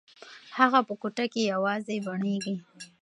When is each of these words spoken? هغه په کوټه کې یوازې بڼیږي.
هغه 0.57 0.79
په 0.87 0.93
کوټه 1.01 1.25
کې 1.33 1.41
یوازې 1.53 1.95
بڼیږي. 2.05 2.55